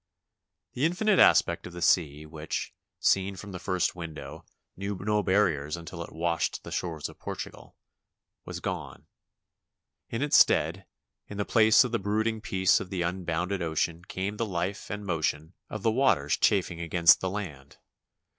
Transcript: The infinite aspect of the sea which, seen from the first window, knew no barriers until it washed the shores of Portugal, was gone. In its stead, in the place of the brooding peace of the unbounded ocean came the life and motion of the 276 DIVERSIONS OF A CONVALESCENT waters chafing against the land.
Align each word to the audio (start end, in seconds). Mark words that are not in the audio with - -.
The 0.73 0.83
infinite 0.83 1.19
aspect 1.19 1.67
of 1.67 1.73
the 1.73 1.81
sea 1.83 2.25
which, 2.25 2.73
seen 2.97 3.35
from 3.35 3.51
the 3.51 3.59
first 3.59 3.95
window, 3.95 4.45
knew 4.75 4.97
no 4.99 5.21
barriers 5.21 5.77
until 5.77 6.01
it 6.03 6.11
washed 6.11 6.63
the 6.63 6.71
shores 6.71 7.07
of 7.07 7.19
Portugal, 7.19 7.77
was 8.43 8.61
gone. 8.61 9.05
In 10.09 10.23
its 10.23 10.39
stead, 10.39 10.87
in 11.27 11.37
the 11.37 11.45
place 11.45 11.83
of 11.83 11.91
the 11.91 11.99
brooding 11.99 12.41
peace 12.41 12.79
of 12.79 12.89
the 12.89 13.03
unbounded 13.03 13.61
ocean 13.61 14.03
came 14.05 14.37
the 14.37 14.45
life 14.47 14.89
and 14.89 15.05
motion 15.05 15.53
of 15.69 15.83
the 15.83 15.91
276 15.91 15.91
DIVERSIONS 15.91 15.91
OF 15.91 15.91
A 15.91 15.93
CONVALESCENT 15.93 15.97
waters 15.99 16.37
chafing 16.37 16.81
against 16.81 17.19
the 17.21 17.29
land. 17.29 17.77